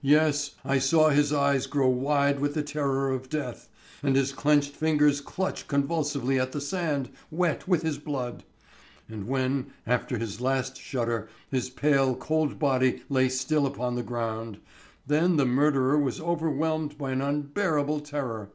[0.00, 3.68] "Yes, I saw his eyes grow wide with the terror of death,
[4.02, 8.42] and his clenched fingers clutch convulsively at the sand, wet with his blood.
[9.06, 14.60] And when after his last shudder his pale cold body lay still upon the ground,
[15.06, 18.48] then the murderer was overwhelmed by an unbearable terror.